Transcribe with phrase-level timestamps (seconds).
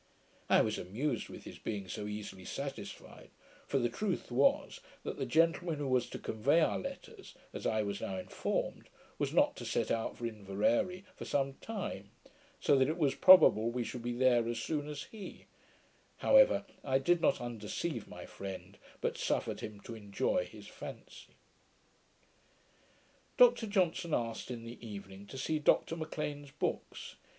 [0.49, 3.29] I was amused with his being so easily satisfied;
[3.67, 7.83] for the truth was, that the gentleman who was to convey our letters, as I
[7.83, 12.09] was now informed, was not to set out for Inveraray for some time;
[12.59, 15.45] so that it was probable we should be there as soon as he:
[16.17, 21.35] however, I did not undeceive my friend, but suffered him to enjoy his fancy.
[23.37, 27.17] Dr Johnson asked, in the evening, to see Dr M'Lean's books.